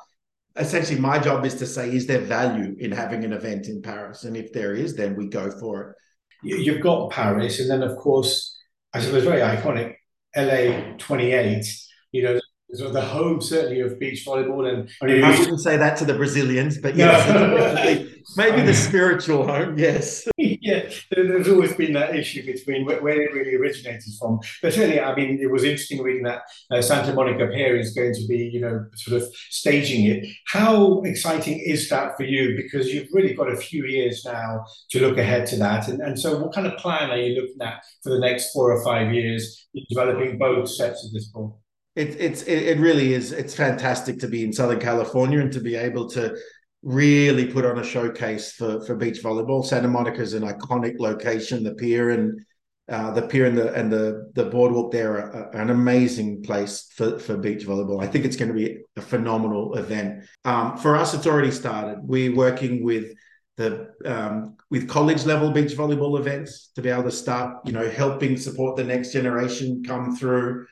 Essentially, 0.59 0.99
my 0.99 1.19
job 1.19 1.45
is 1.45 1.55
to 1.55 1.65
say, 1.65 1.89
is 1.89 2.07
there 2.07 2.21
value 2.21 2.75
in 2.79 2.91
having 2.91 3.23
an 3.23 3.33
event 3.33 3.67
in 3.67 3.81
Paris? 3.81 4.23
And 4.23 4.35
if 4.35 4.51
there 4.53 4.73
is, 4.73 4.95
then 4.95 5.15
we 5.15 5.27
go 5.27 5.51
for 5.59 5.81
it. 5.81 5.95
You've 6.43 6.81
got 6.81 7.11
Paris, 7.11 7.59
and 7.59 7.69
then 7.69 7.83
of 7.83 7.97
course, 7.97 8.57
I 8.93 9.01
suppose 9.01 9.23
very 9.23 9.41
iconic 9.41 9.95
LA 10.35 10.95
28, 10.97 11.65
you 12.11 12.23
know, 12.23 12.39
sort 12.73 12.87
of 12.87 12.93
the 12.93 13.01
home 13.01 13.41
certainly 13.41 13.79
of 13.79 13.97
beach 13.97 14.25
volleyball. 14.25 14.67
And 14.67 14.89
I 15.01 15.35
shouldn't 15.35 15.61
say 15.61 15.77
that 15.77 15.97
to 15.97 16.05
the 16.05 16.13
Brazilians, 16.13 16.77
but 16.77 16.95
yes, 16.95 17.27
no. 17.29 18.07
maybe 18.35 18.61
the 18.61 18.73
spiritual 18.87 19.47
home. 19.47 19.77
Yes, 19.77 20.27
yeah. 20.37 20.89
There's 21.11 21.47
always 21.47 21.73
been 21.73 21.93
that 21.93 22.15
issue 22.15 22.45
between 22.45 22.85
where, 22.85 23.01
where, 23.01 23.21
it 23.21 23.33
really 23.33 23.55
originated 23.55 24.13
from. 24.19 24.39
But 24.61 24.73
certainly, 24.73 24.99
I 24.99 25.15
mean, 25.15 25.39
it 25.41 25.49
was 25.49 25.63
interesting 25.63 26.01
reading 26.01 26.23
that 26.23 26.41
uh, 26.69 26.81
Santa 26.81 27.13
Monica 27.13 27.47
Pier 27.47 27.77
is 27.77 27.93
going 27.93 28.13
to 28.13 28.27
be, 28.27 28.49
you 28.53 28.59
know, 28.59 28.85
sort 28.95 29.21
of 29.21 29.29
staging 29.49 30.05
it. 30.05 30.27
How 30.47 31.01
exciting 31.03 31.59
is 31.59 31.87
that 31.89 32.17
for 32.17 32.23
you? 32.23 32.55
Because 32.57 32.93
you've 32.93 33.07
really 33.13 33.33
got 33.33 33.51
a 33.51 33.55
few 33.55 33.85
years 33.85 34.23
now 34.25 34.65
to 34.89 34.99
look 34.99 35.17
ahead 35.17 35.47
to 35.47 35.55
that. 35.57 35.87
And, 35.87 36.01
and 36.01 36.19
so, 36.19 36.37
what 36.37 36.53
kind 36.53 36.67
of 36.67 36.77
plan 36.77 37.11
are 37.11 37.17
you 37.17 37.41
looking 37.41 37.61
at 37.61 37.81
for 38.03 38.09
the 38.09 38.19
next 38.19 38.51
four 38.51 38.71
or 38.73 38.83
five 38.83 39.13
years 39.13 39.67
in 39.73 39.85
developing 39.89 40.37
both 40.37 40.69
sets 40.69 41.05
of 41.05 41.13
this 41.13 41.27
ball? 41.27 41.61
It, 41.97 42.15
it's 42.19 42.43
it, 42.43 42.77
really 42.77 43.13
is. 43.13 43.31
It's 43.31 43.55
fantastic 43.55 44.19
to 44.19 44.27
be 44.27 44.43
in 44.43 44.53
Southern 44.53 44.79
California 44.79 45.39
and 45.39 45.51
to 45.51 45.59
be 45.59 45.75
able 45.75 46.07
to 46.11 46.37
really 46.83 47.51
put 47.51 47.65
on 47.65 47.79
a 47.79 47.83
showcase 47.83 48.51
for 48.51 48.85
for 48.85 48.95
beach 48.95 49.23
volleyball. 49.23 49.65
Santa 49.65 49.87
Monica 49.87 50.21
is 50.21 50.35
an 50.35 50.43
iconic 50.43 50.99
location. 50.99 51.63
The 51.63 51.73
pier 51.73 52.11
and 52.11 52.39
uh, 52.87 53.11
the 53.11 53.23
pier 53.23 53.47
and 53.47 53.57
the 53.57 53.73
and 53.73 53.91
the 53.91 54.31
the 54.35 54.45
boardwalk 54.45 54.91
there 54.91 55.13
are, 55.13 55.55
are, 55.55 55.61
an 55.61 55.71
amazing 55.71 56.43
place 56.43 56.91
for 56.95 57.17
for 57.17 57.35
beach 57.35 57.65
volleyball. 57.65 58.03
I 58.03 58.07
think 58.07 58.25
it's 58.25 58.37
going 58.37 58.49
to 58.49 58.55
be 58.55 58.77
a 58.95 59.01
phenomenal 59.01 59.75
event. 59.75 60.23
Um, 60.45 60.77
for 60.77 60.95
us, 60.95 61.15
it's 61.15 61.25
already 61.25 61.51
started. 61.51 61.97
We're 62.03 62.35
working 62.35 62.83
with 62.83 63.15
the 63.55 63.89
um, 64.05 64.55
with 64.69 64.87
college 64.87 65.25
level 65.25 65.49
beach 65.49 65.71
volleyball 65.71 66.19
events 66.19 66.69
to 66.75 66.83
be 66.83 66.89
able 66.89 67.03
to 67.03 67.11
start, 67.11 67.65
you 67.65 67.71
know, 67.71 67.89
helping 67.89 68.37
support 68.37 68.75
the 68.75 68.83
next 68.83 69.13
generation 69.13 69.83
come 69.83 70.15
through 70.15 70.67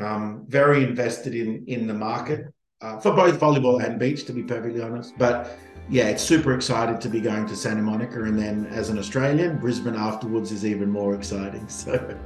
um, 0.00 0.44
very 0.48 0.84
invested 0.84 1.34
in 1.34 1.64
in 1.66 1.86
the 1.86 1.94
market 1.94 2.52
uh, 2.80 2.98
for 2.98 3.12
both 3.12 3.40
volleyball 3.40 3.82
and 3.82 3.98
beach, 3.98 4.24
to 4.26 4.32
be 4.32 4.42
perfectly 4.42 4.82
honest. 4.82 5.16
But 5.18 5.58
yeah, 5.88 6.08
it's 6.08 6.22
super 6.22 6.54
excited 6.54 7.00
to 7.00 7.08
be 7.08 7.20
going 7.20 7.46
to 7.46 7.56
Santa 7.56 7.82
Monica, 7.82 8.22
and 8.24 8.38
then 8.38 8.66
as 8.66 8.88
an 8.88 8.98
Australian, 8.98 9.58
Brisbane 9.58 9.96
afterwards 9.96 10.52
is 10.52 10.64
even 10.64 10.90
more 10.90 11.14
exciting. 11.14 11.68
So. 11.76 12.18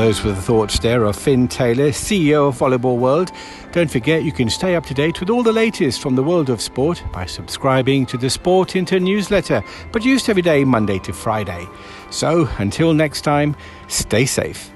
Those 0.00 0.24
were 0.24 0.32
the 0.32 0.40
thoughts 0.40 0.78
there 0.78 1.04
of 1.04 1.14
Finn 1.14 1.46
Taylor, 1.46 1.90
CEO 1.90 2.48
of 2.48 2.58
Volleyball 2.58 2.96
World. 2.96 3.32
Don't 3.72 3.90
forget 3.90 4.24
you 4.24 4.32
can 4.32 4.48
stay 4.48 4.74
up 4.74 4.86
to 4.86 4.94
date 4.94 5.20
with 5.20 5.28
all 5.28 5.42
the 5.42 5.52
latest 5.52 6.00
from 6.00 6.16
the 6.16 6.22
world 6.22 6.48
of 6.48 6.62
sport 6.62 7.04
by 7.12 7.26
subscribing 7.26 8.06
to 8.06 8.16
the 8.16 8.30
Sport 8.30 8.76
Intern 8.76 9.04
newsletter, 9.04 9.62
produced 9.92 10.30
every 10.30 10.40
day, 10.40 10.64
Monday 10.64 10.98
to 11.00 11.12
Friday. 11.12 11.66
So 12.08 12.48
until 12.56 12.94
next 12.94 13.20
time, 13.20 13.54
stay 13.88 14.24
safe. 14.24 14.72